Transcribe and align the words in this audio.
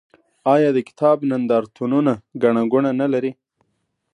آیا 0.53 0.69
د 0.75 0.79
کتاب 0.87 1.17
نندارتونونه 1.31 2.11
ګڼه 2.41 2.63
ګوڼه 2.71 2.91
نلري؟ 3.01 3.31